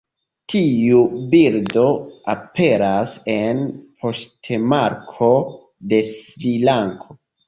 Tiu 0.51 0.99
birdo 1.33 1.83
aperas 2.33 3.13
en 3.33 3.61
poŝtmarko 4.05 5.29
de 5.93 6.01
Srilanko. 6.09 7.19